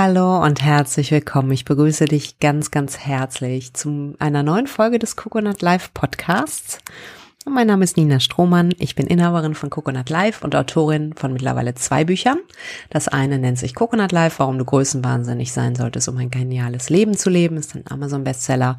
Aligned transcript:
Hallo 0.00 0.44
und 0.44 0.62
herzlich 0.62 1.10
willkommen. 1.10 1.50
Ich 1.50 1.64
begrüße 1.64 2.04
dich 2.04 2.38
ganz, 2.38 2.70
ganz 2.70 2.98
herzlich 2.98 3.74
zu 3.74 4.14
einer 4.20 4.44
neuen 4.44 4.68
Folge 4.68 5.00
des 5.00 5.16
Coconut 5.16 5.60
Live 5.60 5.92
Podcasts. 5.92 6.78
Mein 7.44 7.66
Name 7.66 7.82
ist 7.82 7.96
Nina 7.96 8.20
Strohmann. 8.20 8.72
Ich 8.78 8.94
bin 8.94 9.08
Inhaberin 9.08 9.56
von 9.56 9.70
Coconut 9.70 10.08
Live 10.08 10.44
und 10.44 10.54
Autorin 10.54 11.14
von 11.14 11.32
mittlerweile 11.32 11.74
zwei 11.74 12.04
Büchern. 12.04 12.38
Das 12.90 13.08
eine 13.08 13.40
nennt 13.40 13.58
sich 13.58 13.74
Coconut 13.74 14.12
Live, 14.12 14.38
warum 14.38 14.56
du 14.56 14.64
größenwahnsinnig 14.64 15.52
sein 15.52 15.74
solltest, 15.74 16.08
um 16.08 16.16
ein 16.16 16.30
geniales 16.30 16.90
Leben 16.90 17.16
zu 17.16 17.28
leben, 17.28 17.56
ist 17.56 17.74
ein 17.74 17.82
Amazon 17.90 18.22
Bestseller. 18.22 18.76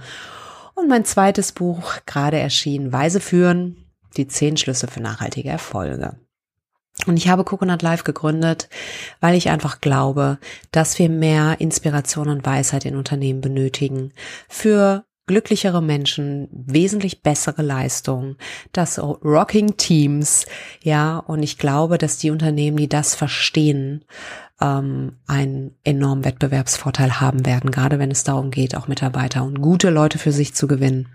Und 0.73 0.87
mein 0.87 1.03
zweites 1.03 1.51
Buch, 1.51 1.95
gerade 2.05 2.39
erschienen, 2.39 2.93
Weise 2.93 3.19
führen, 3.19 3.75
die 4.15 4.29
zehn 4.29 4.55
Schlüsse 4.55 4.87
für 4.87 5.01
nachhaltige 5.01 5.49
Erfolge. 5.49 6.15
Und 7.07 7.17
ich 7.17 7.29
habe 7.29 7.43
Coconut 7.43 7.81
Live 7.81 8.03
gegründet, 8.03 8.69
weil 9.19 9.35
ich 9.35 9.49
einfach 9.49 9.81
glaube, 9.81 10.37
dass 10.71 10.99
wir 10.99 11.09
mehr 11.09 11.59
Inspiration 11.59 12.29
und 12.29 12.45
Weisheit 12.45 12.85
in 12.85 12.95
Unternehmen 12.95 13.41
benötigen. 13.41 14.11
Für 14.47 15.05
glücklichere 15.25 15.81
Menschen, 15.81 16.47
wesentlich 16.51 17.21
bessere 17.21 17.61
Leistungen, 17.61 18.35
das 18.73 18.99
Rocking 18.99 19.77
Teams, 19.77 20.45
ja, 20.81 21.17
und 21.19 21.43
ich 21.43 21.59
glaube, 21.59 21.99
dass 21.99 22.17
die 22.17 22.31
Unternehmen, 22.31 22.77
die 22.77 22.89
das 22.89 23.13
verstehen, 23.13 24.05
ähm, 24.59 25.19
einen 25.27 25.75
enormen 25.83 26.25
Wettbewerbsvorteil 26.25 27.21
haben 27.21 27.45
werden, 27.45 27.69
gerade 27.69 27.99
wenn 27.99 28.09
es 28.11 28.23
darum 28.23 28.49
geht, 28.49 28.75
auch 28.75 28.87
Mitarbeiter 28.87 29.43
und 29.43 29.61
gute 29.61 29.91
Leute 29.91 30.17
für 30.17 30.31
sich 30.31 30.55
zu 30.55 30.67
gewinnen 30.67 31.07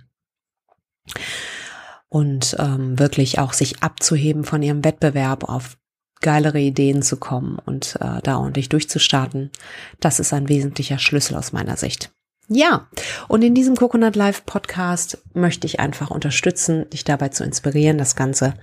und 2.15 2.55
ähm, 2.61 2.97
wirklich 2.97 3.41
auch 3.41 3.53
sich 3.53 3.83
abzuheben 3.83 4.45
von 4.45 4.63
ihrem 4.63 4.85
Wettbewerb 4.85 5.49
auf 5.49 5.77
geilere 6.21 6.61
Ideen 6.61 7.03
zu 7.03 7.17
kommen 7.17 7.59
und 7.67 7.99
äh, 8.01 8.23
da 8.23 8.39
ordentlich 8.39 8.69
durchzustarten. 8.69 9.51
Das 9.99 10.21
ist 10.21 10.33
ein 10.33 10.49
wesentlicher 10.49 11.01
Schlüssel 11.01 11.35
aus 11.37 11.53
meiner 11.53 11.77
Sicht. 11.77 12.13
Ja, 12.47 12.87
und 13.27 13.43
in 13.43 13.57
diesem 13.57 13.75
Coconut 13.75 14.15
Live 14.15 14.47
Podcast 14.47 15.25
möchte 15.33 15.67
ich 15.67 15.81
einfach 15.81 16.13
unterstützen, 16.13 16.89
dich 16.91 17.03
dabei 17.03 17.31
zu 17.31 17.43
inspirieren, 17.43 17.99
das 17.99 18.15
Ganze 18.15 18.55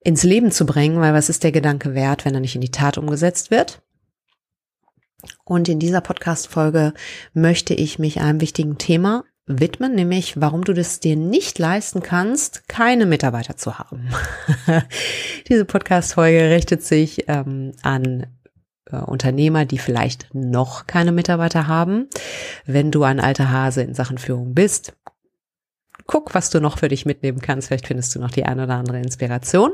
ins 0.00 0.22
Leben 0.22 0.50
zu 0.50 0.64
bringen, 0.64 0.98
weil 0.98 1.12
was 1.12 1.28
ist 1.28 1.44
der 1.44 1.52
Gedanke 1.52 1.92
wert, 1.92 2.24
wenn 2.24 2.32
er 2.32 2.40
nicht 2.40 2.54
in 2.54 2.62
die 2.62 2.70
Tat 2.70 2.96
umgesetzt 2.96 3.50
wird? 3.50 3.82
Und 5.44 5.68
in 5.68 5.78
dieser 5.78 6.00
Podcast-Folge 6.00 6.94
möchte 7.34 7.74
ich 7.74 7.98
mich 7.98 8.18
einem 8.18 8.40
wichtigen 8.40 8.78
Thema 8.78 9.24
widmen, 9.58 9.94
nämlich 9.94 10.40
warum 10.40 10.64
du 10.64 10.72
das 10.72 11.00
dir 11.00 11.16
nicht 11.16 11.58
leisten 11.58 12.02
kannst, 12.02 12.68
keine 12.68 13.06
Mitarbeiter 13.06 13.56
zu 13.56 13.78
haben. 13.78 14.08
Diese 15.48 15.64
Podcast-Folge 15.64 16.50
richtet 16.50 16.82
sich 16.82 17.24
ähm, 17.28 17.72
an 17.82 18.26
äh, 18.86 18.96
Unternehmer, 18.96 19.64
die 19.64 19.78
vielleicht 19.78 20.34
noch 20.34 20.86
keine 20.86 21.12
Mitarbeiter 21.12 21.66
haben. 21.66 22.08
Wenn 22.66 22.90
du 22.90 23.02
ein 23.02 23.20
alter 23.20 23.50
Hase 23.50 23.82
in 23.82 23.94
Sachen 23.94 24.18
Führung 24.18 24.54
bist, 24.54 24.94
guck, 26.06 26.34
was 26.34 26.50
du 26.50 26.60
noch 26.60 26.78
für 26.78 26.88
dich 26.88 27.06
mitnehmen 27.06 27.40
kannst. 27.40 27.68
Vielleicht 27.68 27.86
findest 27.86 28.14
du 28.14 28.20
noch 28.20 28.30
die 28.30 28.44
eine 28.44 28.64
oder 28.64 28.74
andere 28.74 29.00
Inspiration. 29.00 29.72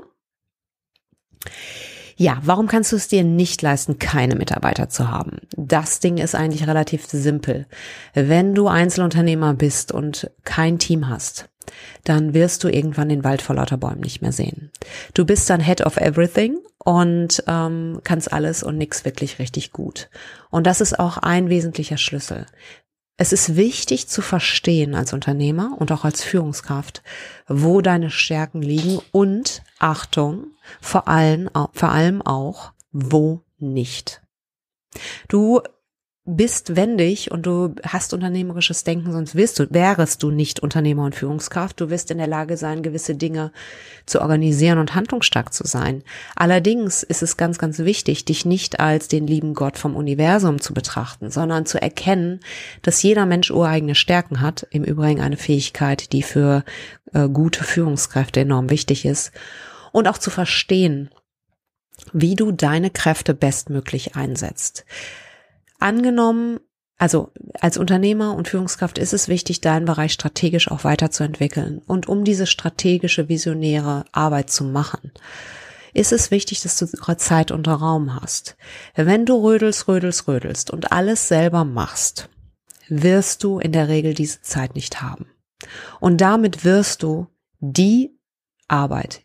Ja, 2.19 2.41
warum 2.43 2.67
kannst 2.67 2.93
du 2.93 2.97
es 2.97 3.09
dir 3.09 3.25
nicht 3.25 3.61
leisten, 3.61 3.99
keine 3.99 4.37
Mitarbeiter 4.37 4.89
zu 4.89 5.11
haben? 5.11 5.37
Das 5.57 6.01
Ding 6.01 6.17
ist 6.17 6.35
eigentlich 6.35 6.67
relativ 6.67 7.05
simpel. 7.07 7.67
Wenn 8.15 8.55
du 8.55 8.69
Einzelunternehmer 8.69 9.53
bist 9.53 9.93
und 9.93 10.31
kein 10.43 10.79
Team 10.79 11.09
hast, 11.09 11.51
dann 12.05 12.33
wirst 12.33 12.65
du 12.65 12.69
irgendwann 12.69 13.11
den 13.11 13.23
Wald 13.23 13.43
vor 13.43 13.57
lauter 13.57 13.77
Bäumen 13.77 14.01
nicht 14.01 14.23
mehr 14.23 14.33
sehen. 14.33 14.71
Du 15.13 15.27
bist 15.27 15.51
dann 15.51 15.61
Head 15.61 15.83
of 15.83 15.99
Everything 15.99 16.57
und 16.79 17.45
ähm, 17.49 18.01
kannst 18.03 18.33
alles 18.33 18.63
und 18.63 18.79
nix 18.79 19.05
wirklich 19.05 19.39
richtig 19.39 19.73
gut. 19.73 20.09
Und 20.51 20.67
das 20.67 20.81
ist 20.81 20.99
auch 20.99 21.19
ein 21.19 21.51
wesentlicher 21.51 21.99
Schlüssel. 21.99 22.47
Es 23.19 23.33
ist 23.33 23.57
wichtig 23.57 24.09
zu 24.09 24.23
verstehen 24.23 24.95
als 24.95 25.13
Unternehmer 25.13 25.77
und 25.79 25.91
auch 25.93 26.05
als 26.05 26.23
Führungskraft, 26.23 27.03
wo 27.47 27.81
deine 27.81 28.11
Stärken 28.11 28.63
liegen 28.63 29.01
und 29.11 29.63
Achtung, 29.79 30.53
vor 30.81 31.09
allem, 31.09 31.51
vor 31.73 31.91
allem 31.91 32.23
auch, 32.23 32.73
wo 32.93 33.43
nicht. 33.59 34.23
Du 35.29 35.63
bist 36.29 36.75
wendig 36.75 37.31
und 37.31 37.47
du 37.47 37.77
hast 37.85 38.13
unternehmerisches 38.13 38.83
Denken, 38.83 39.13
sonst 39.13 39.37
wirst 39.37 39.61
du, 39.61 39.71
wärest 39.71 40.25
du 40.25 40.33
nicht 40.33 40.59
Unternehmer 40.59 41.05
und 41.05 41.15
Führungskraft. 41.15 41.81
Du 41.81 41.89
wirst 41.89 42.11
in 42.11 42.19
der 42.19 42.27
Lage 42.27 42.57
sein, 42.57 42.83
gewisse 42.83 43.15
Dinge 43.15 43.53
zu 44.07 44.21
organisieren 44.21 44.79
und 44.79 44.97
handlungsstark 44.97 45.55
zu 45.55 45.65
sein. 45.65 46.03
Allerdings 46.35 47.05
ist 47.05 47.23
es 47.23 47.37
ganz, 47.37 47.59
ganz 47.59 47.79
wichtig, 47.79 48.25
dich 48.25 48.45
nicht 48.45 48.81
als 48.81 49.07
den 49.07 49.29
lieben 49.29 49.55
Gott 49.55 49.79
vom 49.79 49.95
Universum 49.95 50.61
zu 50.61 50.75
betrachten, 50.75 51.31
sondern 51.31 51.65
zu 51.65 51.81
erkennen, 51.81 52.41
dass 52.83 53.05
jeder 53.05 53.25
Mensch 53.25 53.53
ureigene 53.53 53.95
Stärken 53.95 54.41
hat. 54.41 54.67
Im 54.71 54.83
Übrigen 54.83 55.21
eine 55.21 55.37
Fähigkeit, 55.37 56.13
die 56.13 56.23
für 56.23 56.65
äh, 57.13 57.29
gute 57.29 57.63
Führungskräfte 57.63 58.41
enorm 58.41 58.69
wichtig 58.71 59.05
ist. 59.05 59.31
Und 59.93 60.09
auch 60.09 60.19
zu 60.19 60.31
verstehen, 60.31 61.09
wie 62.13 62.35
du 62.35 62.51
deine 62.51 62.91
Kräfte 62.91 63.33
bestmöglich 63.33 64.17
einsetzt. 64.17 64.85
Angenommen, 65.79 66.61
also 66.99 67.33
als 67.61 67.77
Unternehmer 67.77 68.35
und 68.35 68.49
Führungskraft 68.49 68.99
ist 68.99 69.13
es 69.13 69.29
wichtig, 69.29 69.61
deinen 69.61 69.85
Bereich 69.85 70.13
strategisch 70.13 70.71
auch 70.71 70.85
weiterzuentwickeln. 70.85 71.83
Und 71.87 72.09
um 72.09 72.25
diese 72.25 72.47
strategische, 72.47 73.29
visionäre 73.29 74.05
Arbeit 74.13 74.51
zu 74.51 74.65
machen, 74.65 75.13
ist 75.93 76.13
es 76.13 76.31
wichtig, 76.31 76.63
dass 76.63 76.79
du 76.79 76.87
Zeit 77.17 77.51
und 77.51 77.67
Raum 77.69 78.21
hast. 78.21 78.57
Wenn 78.95 79.25
du 79.25 79.43
rödelst, 79.43 79.89
rödelst, 79.89 80.29
rödelst 80.29 80.71
und 80.71 80.93
alles 80.93 81.29
selber 81.29 81.65
machst, 81.65 82.29
wirst 82.89 83.43
du 83.45 83.59
in 83.59 83.73
der 83.73 83.89
Regel 83.89 84.15
diese 84.15 84.43
Zeit 84.43 84.75
nicht 84.75 85.03
haben. 85.03 85.27
Und 86.01 86.21
damit 86.21 86.65
wirst 86.65 87.03
du 87.03 87.29
die 87.61 88.19
Arbeit, 88.69 89.23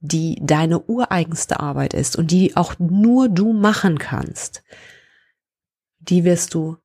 die 0.00 0.38
deine 0.42 0.80
ureigenste 0.80 1.60
Arbeit 1.60 1.94
ist 1.94 2.16
und 2.16 2.30
die 2.30 2.56
auch 2.56 2.74
nur 2.78 3.28
du 3.28 3.52
machen 3.52 3.98
kannst, 3.98 4.62
die 6.08 6.24
wirst 6.24 6.54
du 6.54 6.76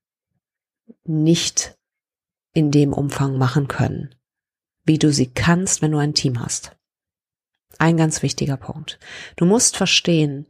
nicht 1.04 1.78
in 2.54 2.72
dem 2.72 2.94
Umfang 2.94 3.38
machen 3.38 3.68
können, 3.68 4.16
wie 4.84 4.98
du 4.98 5.12
sie 5.12 5.28
kannst, 5.28 5.82
wenn 5.82 5.92
du 5.92 5.98
ein 5.98 6.14
Team 6.14 6.40
hast. 6.40 6.76
Ein 7.78 7.98
ganz 7.98 8.24
wichtiger 8.24 8.58
Punkt. 8.58 9.00
Du 9.36 9.46
musst 9.46 9.78
verstehen, 9.78 10.48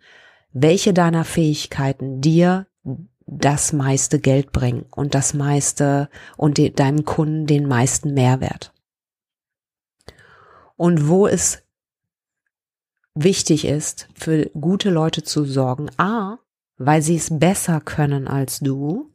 welche 0.52 0.94
deiner 0.94 1.26
Fähigkeiten 1.26 2.22
dir 2.22 2.68
das 3.26 3.74
meiste 3.74 4.20
Geld 4.20 4.52
bringen 4.52 4.86
und 4.92 5.14
das 5.14 5.34
meiste 5.34 6.10
und 6.38 6.58
de, 6.58 6.72
deinem 6.72 7.06
Kunden 7.06 7.46
den 7.46 7.68
meisten 7.68 8.14
Mehrwert. 8.14 8.74
Und 10.76 11.08
wo 11.08 11.28
es 11.28 11.62
wichtig 13.14 13.66
ist, 13.66 14.08
für 14.16 14.50
gute 14.60 14.90
Leute 14.90 15.24
zu 15.24 15.44
sorgen. 15.44 15.90
A, 15.98 16.40
weil 16.80 17.02
sie 17.02 17.18
es 17.18 17.38
besser 17.38 17.82
können 17.82 18.28
als 18.28 18.60
du. 18.60 19.14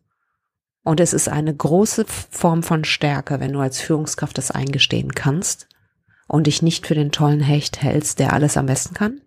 Und 0.84 1.00
es 1.00 1.14
ist 1.14 1.30
eine 1.30 1.56
große 1.56 2.04
Form 2.06 2.62
von 2.62 2.84
Stärke, 2.84 3.40
wenn 3.40 3.54
du 3.54 3.60
als 3.60 3.80
Führungskraft 3.80 4.36
das 4.36 4.50
eingestehen 4.50 5.14
kannst 5.14 5.66
und 6.28 6.46
dich 6.46 6.60
nicht 6.60 6.86
für 6.86 6.94
den 6.94 7.10
tollen 7.10 7.40
Hecht 7.40 7.82
hältst, 7.82 8.18
der 8.18 8.34
alles 8.34 8.58
am 8.58 8.66
besten 8.66 8.92
kann. 8.94 9.22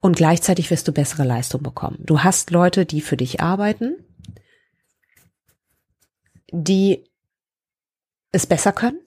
Und 0.00 0.16
gleichzeitig 0.16 0.70
wirst 0.70 0.88
du 0.88 0.92
bessere 0.92 1.24
Leistung 1.24 1.62
bekommen. 1.62 1.98
Du 2.00 2.24
hast 2.24 2.50
Leute, 2.50 2.84
die 2.84 3.00
für 3.00 3.16
dich 3.16 3.40
arbeiten, 3.40 3.94
die 6.50 7.08
es 8.32 8.46
besser 8.46 8.72
können 8.72 9.03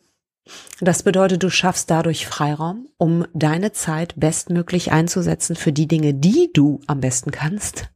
das 0.79 1.03
bedeutet, 1.03 1.43
du 1.43 1.49
schaffst 1.49 1.89
dadurch 1.89 2.27
Freiraum, 2.27 2.87
um 2.97 3.25
deine 3.33 3.71
Zeit 3.71 4.13
bestmöglich 4.15 4.91
einzusetzen 4.91 5.55
für 5.55 5.71
die 5.71 5.87
Dinge, 5.87 6.13
die 6.13 6.51
du 6.53 6.81
am 6.87 7.01
besten 7.01 7.31
kannst. 7.31 7.89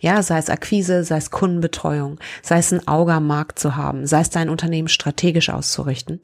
Ja, 0.00 0.22
sei 0.22 0.38
es 0.38 0.48
Akquise, 0.48 1.02
sei 1.02 1.16
es 1.16 1.30
Kundenbetreuung, 1.30 2.20
sei 2.42 2.58
es 2.58 2.72
ein 2.72 2.86
Auge 2.86 3.14
am 3.14 3.26
Markt 3.26 3.58
zu 3.58 3.74
haben, 3.74 4.06
sei 4.06 4.20
es 4.20 4.30
dein 4.30 4.48
Unternehmen 4.48 4.88
strategisch 4.88 5.50
auszurichten. 5.50 6.20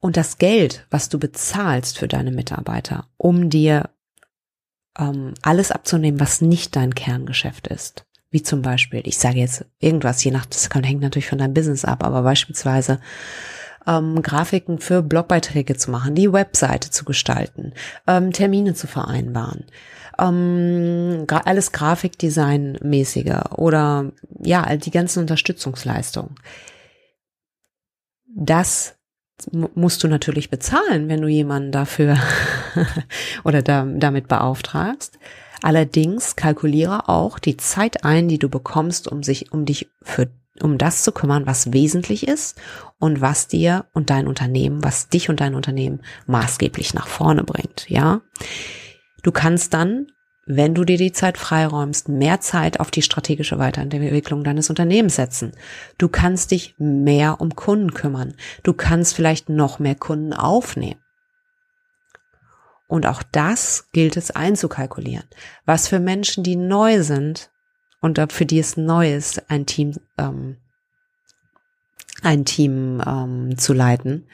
Und 0.00 0.16
das 0.16 0.38
Geld, 0.38 0.86
was 0.90 1.08
du 1.08 1.18
bezahlst 1.18 1.98
für 1.98 2.08
deine 2.08 2.30
Mitarbeiter, 2.30 3.08
um 3.16 3.48
dir 3.48 3.90
ähm, 4.98 5.34
alles 5.42 5.70
abzunehmen, 5.70 6.20
was 6.20 6.42
nicht 6.42 6.76
dein 6.76 6.94
Kerngeschäft 6.94 7.66
ist, 7.68 8.06
wie 8.36 8.42
zum 8.42 8.60
Beispiel, 8.60 9.00
ich 9.04 9.16
sage 9.16 9.38
jetzt 9.38 9.64
irgendwas, 9.80 10.22
je 10.22 10.30
nach, 10.30 10.44
das 10.44 10.68
hängt 10.70 11.00
natürlich 11.00 11.26
von 11.30 11.38
deinem 11.38 11.54
Business 11.54 11.86
ab, 11.86 12.04
aber 12.04 12.20
beispielsweise 12.20 13.00
ähm, 13.86 14.20
Grafiken 14.20 14.78
für 14.78 15.00
Blogbeiträge 15.00 15.74
zu 15.78 15.90
machen, 15.90 16.14
die 16.14 16.30
Webseite 16.30 16.90
zu 16.90 17.06
gestalten, 17.06 17.72
ähm, 18.06 18.34
Termine 18.34 18.74
zu 18.74 18.88
vereinbaren, 18.88 19.64
ähm, 20.18 21.24
alles 21.30 21.72
Grafikdesign-mäßige 21.72 23.52
oder 23.56 24.12
ja, 24.42 24.76
die 24.76 24.90
ganzen 24.90 25.20
Unterstützungsleistungen. 25.20 26.34
Das 28.34 28.96
musst 29.50 30.04
du 30.04 30.08
natürlich 30.08 30.50
bezahlen, 30.50 31.08
wenn 31.08 31.22
du 31.22 31.28
jemanden 31.28 31.72
dafür 31.72 32.18
oder 33.44 33.62
da, 33.62 33.86
damit 33.86 34.28
beauftragst. 34.28 35.18
Allerdings 35.62 36.36
kalkuliere 36.36 37.08
auch 37.08 37.38
die 37.38 37.56
Zeit 37.56 38.04
ein, 38.04 38.28
die 38.28 38.38
du 38.38 38.48
bekommst, 38.48 39.08
um 39.08 39.22
sich, 39.22 39.52
um 39.52 39.64
dich 39.64 39.88
für, 40.02 40.28
um 40.62 40.78
das 40.78 41.02
zu 41.02 41.12
kümmern, 41.12 41.46
was 41.46 41.72
wesentlich 41.72 42.28
ist 42.28 42.58
und 42.98 43.20
was 43.20 43.48
dir 43.48 43.86
und 43.92 44.10
dein 44.10 44.28
Unternehmen, 44.28 44.84
was 44.84 45.08
dich 45.08 45.28
und 45.28 45.40
dein 45.40 45.54
Unternehmen 45.54 46.00
maßgeblich 46.26 46.94
nach 46.94 47.06
vorne 47.06 47.44
bringt, 47.44 47.88
ja. 47.88 48.20
Du 49.22 49.32
kannst 49.32 49.74
dann 49.74 50.06
wenn 50.46 50.74
du 50.74 50.84
dir 50.84 50.96
die 50.96 51.10
Zeit 51.10 51.38
freiräumst, 51.38 52.08
mehr 52.08 52.40
Zeit 52.40 52.78
auf 52.78 52.92
die 52.92 53.02
strategische 53.02 53.58
Weiterentwicklung 53.58 54.44
deines 54.44 54.70
Unternehmens 54.70 55.16
setzen. 55.16 55.52
Du 55.98 56.08
kannst 56.08 56.52
dich 56.52 56.76
mehr 56.78 57.40
um 57.40 57.56
Kunden 57.56 57.92
kümmern. 57.92 58.34
Du 58.62 58.72
kannst 58.72 59.14
vielleicht 59.14 59.48
noch 59.48 59.80
mehr 59.80 59.96
Kunden 59.96 60.32
aufnehmen. 60.32 61.00
Und 62.88 63.06
auch 63.06 63.22
das 63.22 63.88
gilt 63.92 64.16
es 64.16 64.30
einzukalkulieren. 64.30 65.26
Was 65.64 65.88
für 65.88 65.98
Menschen, 65.98 66.44
die 66.44 66.56
neu 66.56 67.02
sind 67.02 67.50
und 68.00 68.20
für 68.32 68.46
die 68.46 68.60
es 68.60 68.76
neu 68.76 69.12
ist, 69.12 69.50
ein 69.50 69.66
Team, 69.66 69.94
ähm, 70.18 70.58
ein 72.22 72.44
Team 72.44 73.02
ähm, 73.04 73.58
zu 73.58 73.72
leiten, 73.72 74.28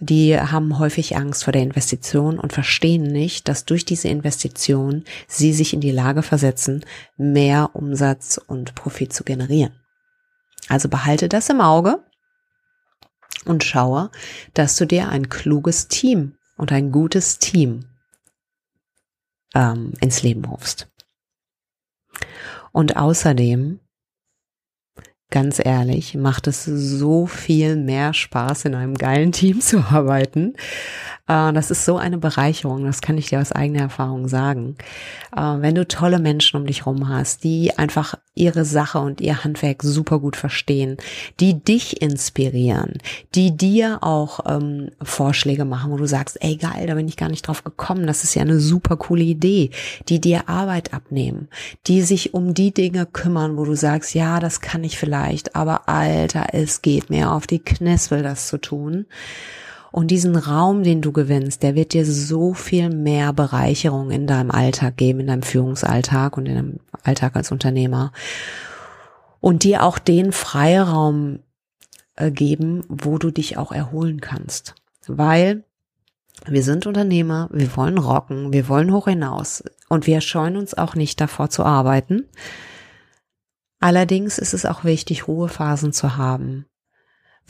die 0.00 0.38
haben 0.38 0.78
häufig 0.78 1.16
Angst 1.16 1.44
vor 1.44 1.52
der 1.52 1.62
Investition 1.62 2.38
und 2.38 2.54
verstehen 2.54 3.02
nicht, 3.02 3.48
dass 3.48 3.66
durch 3.66 3.84
diese 3.84 4.08
Investition 4.08 5.04
sie 5.28 5.52
sich 5.52 5.74
in 5.74 5.80
die 5.80 5.90
Lage 5.90 6.22
versetzen, 6.22 6.84
mehr 7.18 7.70
Umsatz 7.74 8.38
und 8.38 8.74
Profit 8.74 9.12
zu 9.12 9.24
generieren. 9.24 9.74
Also 10.68 10.88
behalte 10.88 11.28
das 11.28 11.50
im 11.50 11.60
Auge 11.60 12.02
und 13.44 13.62
schaue, 13.62 14.10
dass 14.54 14.76
du 14.76 14.86
dir 14.86 15.10
ein 15.10 15.28
kluges 15.28 15.88
Team 15.88 16.36
und 16.60 16.72
ein 16.72 16.92
gutes 16.92 17.38
Team 17.38 17.86
ähm, 19.54 19.94
ins 20.00 20.22
Leben 20.22 20.44
rufst. 20.44 20.88
Und 22.70 22.96
außerdem 22.96 23.80
ganz 25.30 25.60
ehrlich, 25.64 26.14
macht 26.16 26.48
es 26.48 26.64
so 26.64 27.26
viel 27.26 27.76
mehr 27.76 28.12
Spaß, 28.12 28.66
in 28.66 28.74
einem 28.74 28.94
geilen 28.94 29.32
Team 29.32 29.60
zu 29.60 29.78
arbeiten. 29.78 30.54
Äh, 31.30 31.52
das 31.52 31.70
ist 31.70 31.84
so 31.84 31.96
eine 31.96 32.18
Bereicherung, 32.18 32.84
das 32.84 33.00
kann 33.00 33.16
ich 33.16 33.28
dir 33.28 33.40
aus 33.40 33.52
eigener 33.52 33.82
Erfahrung 33.82 34.26
sagen. 34.26 34.76
Äh, 35.36 35.40
wenn 35.40 35.76
du 35.76 35.86
tolle 35.86 36.18
Menschen 36.18 36.60
um 36.60 36.66
dich 36.66 36.86
rum 36.86 37.08
hast, 37.08 37.44
die 37.44 37.78
einfach 37.78 38.14
ihre 38.34 38.64
Sache 38.64 38.98
und 38.98 39.20
ihr 39.20 39.44
Handwerk 39.44 39.82
super 39.82 40.18
gut 40.18 40.34
verstehen, 40.34 40.96
die 41.38 41.62
dich 41.62 42.02
inspirieren, 42.02 42.98
die 43.34 43.56
dir 43.56 43.98
auch 44.02 44.40
ähm, 44.46 44.90
Vorschläge 45.02 45.64
machen, 45.64 45.92
wo 45.92 45.96
du 45.96 46.06
sagst, 46.06 46.38
ey 46.40 46.56
geil, 46.56 46.86
da 46.86 46.94
bin 46.94 47.06
ich 47.06 47.16
gar 47.16 47.28
nicht 47.28 47.46
drauf 47.46 47.62
gekommen, 47.62 48.06
das 48.06 48.24
ist 48.24 48.34
ja 48.34 48.42
eine 48.42 48.58
super 48.58 48.96
coole 48.96 49.22
Idee, 49.22 49.70
die 50.08 50.20
dir 50.20 50.48
Arbeit 50.48 50.94
abnehmen, 50.94 51.48
die 51.86 52.02
sich 52.02 52.34
um 52.34 52.54
die 52.54 52.72
Dinge 52.72 53.06
kümmern, 53.06 53.56
wo 53.56 53.64
du 53.64 53.74
sagst, 53.74 54.14
ja, 54.14 54.40
das 54.40 54.60
kann 54.60 54.84
ich 54.84 54.98
vielleicht, 54.98 55.54
aber 55.54 55.88
Alter, 55.88 56.48
es 56.52 56.82
geht 56.82 57.10
mir 57.10 57.30
auf 57.30 57.46
die 57.46 57.60
Knispel, 57.60 58.22
das 58.22 58.48
zu 58.48 58.58
tun. 58.58 59.06
Und 59.92 60.10
diesen 60.10 60.36
Raum, 60.36 60.82
den 60.82 61.02
du 61.02 61.12
gewinnst, 61.12 61.62
der 61.62 61.74
wird 61.74 61.92
dir 61.92 62.06
so 62.06 62.54
viel 62.54 62.90
mehr 62.90 63.32
Bereicherung 63.32 64.10
in 64.10 64.26
deinem 64.26 64.50
Alltag 64.50 64.96
geben, 64.96 65.20
in 65.20 65.26
deinem 65.26 65.42
Führungsalltag 65.42 66.36
und 66.36 66.46
in 66.46 66.54
deinem 66.54 66.80
Alltag 67.02 67.34
als 67.36 67.50
Unternehmer. 67.50 68.12
Und 69.40 69.64
dir 69.64 69.82
auch 69.82 69.98
den 69.98 70.32
Freiraum 70.32 71.40
äh, 72.16 72.30
geben, 72.30 72.84
wo 72.88 73.18
du 73.18 73.30
dich 73.30 73.56
auch 73.56 73.72
erholen 73.72 74.20
kannst. 74.20 74.74
Weil 75.06 75.64
wir 76.46 76.62
sind 76.62 76.86
Unternehmer, 76.86 77.48
wir 77.52 77.76
wollen 77.76 77.98
rocken, 77.98 78.52
wir 78.52 78.68
wollen 78.68 78.92
hoch 78.92 79.08
hinaus 79.08 79.64
und 79.88 80.06
wir 80.06 80.20
scheuen 80.20 80.56
uns 80.56 80.74
auch 80.74 80.94
nicht 80.94 81.20
davor 81.20 81.50
zu 81.50 81.64
arbeiten. 81.64 82.26
Allerdings 83.80 84.38
ist 84.38 84.54
es 84.54 84.66
auch 84.66 84.84
wichtig, 84.84 85.26
Ruhephasen 85.26 85.92
zu 85.92 86.16
haben, 86.16 86.66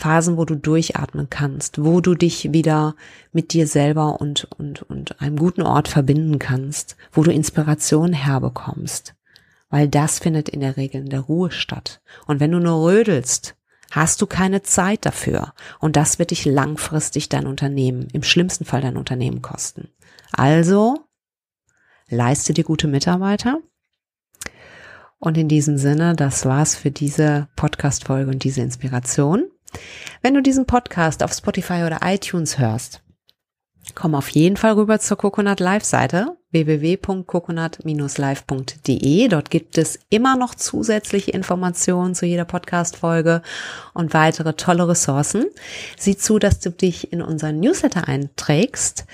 Phasen, 0.01 0.37
wo 0.39 0.45
du 0.45 0.55
durchatmen 0.55 1.29
kannst, 1.29 1.85
wo 1.85 2.01
du 2.01 2.15
dich 2.15 2.53
wieder 2.53 2.97
mit 3.33 3.53
dir 3.53 3.67
selber 3.67 4.21
und, 4.21 4.49
und, 4.59 4.83
und 4.83 5.21
einem 5.21 5.37
guten 5.37 5.63
Ort 5.63 5.89
verbinden 5.89 6.39
kannst, 6.39 6.97
wo 7.13 7.23
du 7.23 7.31
Inspiration 7.31 8.13
herbekommst. 8.13 9.15
Weil 9.69 9.89
das 9.89 10.19
findet 10.19 10.49
in 10.49 10.61
der 10.61 10.77
Regel 10.77 11.03
in 11.03 11.11
der 11.11 11.21
Ruhe 11.21 11.51
statt. 11.51 12.01
Und 12.27 12.41
wenn 12.41 12.51
du 12.51 12.59
nur 12.59 12.91
rödelst, 12.91 13.55
hast 13.91 14.23
du 14.23 14.27
keine 14.27 14.63
Zeit 14.63 15.05
dafür. 15.05 15.53
Und 15.79 15.97
das 15.97 16.19
wird 16.19 16.31
dich 16.31 16.45
langfristig 16.45 17.29
dein 17.29 17.47
Unternehmen, 17.47 18.09
im 18.13 18.23
schlimmsten 18.23 18.65
Fall 18.65 18.81
dein 18.81 18.97
Unternehmen 18.97 19.43
kosten. 19.43 19.89
Also, 20.33 21.05
leiste 22.09 22.55
dir 22.55 22.65
gute 22.65 22.89
Mitarbeiter. 22.89 23.61
Und 25.19 25.37
in 25.37 25.49
diesem 25.49 25.77
Sinne, 25.77 26.17
das 26.17 26.47
war's 26.47 26.75
für 26.75 26.91
diese 26.91 27.49
Podcast-Folge 27.55 28.31
und 28.31 28.43
diese 28.43 28.63
Inspiration. 28.63 29.50
Wenn 30.23 30.35
du 30.35 30.43
diesen 30.43 30.67
Podcast 30.67 31.23
auf 31.23 31.33
Spotify 31.33 31.85
oder 31.85 32.01
iTunes 32.03 32.59
hörst, 32.59 33.03
komm 33.95 34.15
auf 34.15 34.29
jeden 34.31 34.57
Fall 34.57 34.73
rüber 34.73 34.99
zur 34.99 35.17
Coconut 35.17 35.61
Live 35.61 35.85
Seite 35.85 36.37
www.coconut-live.de. 36.53 39.29
Dort 39.29 39.51
gibt 39.51 39.79
es 39.79 40.01
immer 40.11 40.37
noch 40.37 40.55
zusätzliche 40.55 41.31
Informationen 41.31 42.15
zu 42.15 42.27
jeder 42.27 42.45
Podcast-Folge 42.45 43.41
und 43.95 44.13
weitere 44.15 44.53
tolle 44.55 44.89
Ressourcen. 44.89 45.47
Sieh 45.97 46.17
zu, 46.17 46.41
dass 46.41 46.61
du 46.61 46.71
dich 46.71 47.13
in 47.13 47.23
unseren 47.23 47.61
Newsletter 47.61 48.09
einträgst 48.09 49.07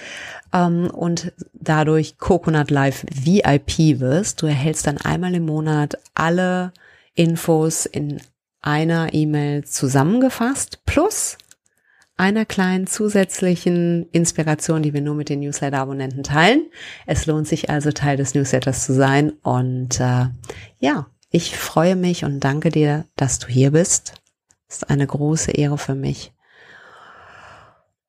ähm, 0.52 0.90
und 0.90 1.32
dadurch 1.52 2.18
Coconut 2.18 2.70
Live 2.70 3.04
VIP 3.12 4.00
wirst. 4.00 4.42
Du 4.42 4.46
erhältst 4.46 4.86
dann 4.86 4.98
einmal 4.98 5.34
im 5.34 5.44
Monat 5.44 5.98
alle 6.14 6.72
Infos 7.14 7.86
in 7.86 8.20
einer 8.62 9.14
E-Mail 9.14 9.64
zusammengefasst 9.64 10.84
plus 10.84 11.38
einer 12.16 12.46
kleinen 12.46 12.86
zusätzlichen 12.86 14.08
Inspiration, 14.10 14.82
die 14.82 14.94
wir 14.94 15.02
nur 15.02 15.14
mit 15.14 15.28
den 15.28 15.40
Newsletter-Abonnenten 15.40 16.22
teilen. 16.22 16.66
Es 17.04 17.26
lohnt 17.26 17.46
sich 17.46 17.68
also 17.68 17.92
Teil 17.92 18.16
des 18.16 18.34
Newsletters 18.34 18.86
zu 18.86 18.94
sein 18.94 19.32
und 19.42 20.00
äh, 20.00 20.26
ja, 20.78 21.06
ich 21.30 21.56
freue 21.56 21.96
mich 21.96 22.24
und 22.24 22.40
danke 22.40 22.70
dir, 22.70 23.04
dass 23.16 23.38
du 23.38 23.48
hier 23.48 23.72
bist. 23.72 24.14
Ist 24.68 24.88
eine 24.88 25.06
große 25.06 25.52
Ehre 25.52 25.76
für 25.76 25.94
mich. 25.94 26.32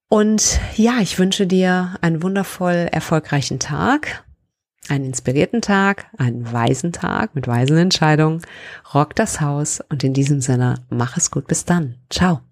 Und 0.09 0.59
ja, 0.75 0.99
ich 1.01 1.19
wünsche 1.19 1.45
dir 1.45 1.97
einen 2.01 2.23
wundervoll 2.23 2.87
erfolgreichen 2.89 3.59
Tag 3.59 4.23
einen 4.89 5.05
inspirierten 5.05 5.61
Tag, 5.61 6.07
einen 6.17 6.51
weisen 6.51 6.91
Tag 6.91 7.35
mit 7.35 7.47
weisen 7.47 7.77
Entscheidungen. 7.77 8.41
Rock 8.93 9.15
das 9.15 9.41
Haus 9.41 9.81
und 9.89 10.03
in 10.03 10.13
diesem 10.13 10.41
Sinne, 10.41 10.75
mach 10.89 11.17
es 11.17 11.31
gut. 11.31 11.47
Bis 11.47 11.65
dann. 11.65 11.95
Ciao. 12.09 12.46